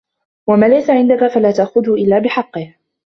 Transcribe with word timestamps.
وَمَا 0.47 0.65
لَيْسَ 0.65 0.89
عِنْدَك 0.89 1.27
فَلَا 1.27 1.51
تَأْخُذْهُ 1.51 1.93
إلَّا 1.93 2.19
بِحَقِّهِ 2.19 2.73